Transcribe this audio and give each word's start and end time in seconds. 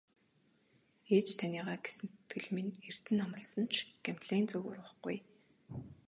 Ээж 1.15 1.27
таныгаа 1.39 1.75
гэсэн 1.85 2.07
сэтгэл 2.13 2.47
минь 2.55 2.73
эрдэнэ 2.89 3.21
амласан 3.25 3.65
ч 3.73 3.75
Гималайн 4.03 4.45
зүг 4.51 4.63
урвахгүй 4.69 5.11
ээ. 5.17 5.23